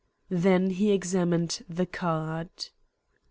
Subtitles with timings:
[0.31, 2.49] Then he examined the card.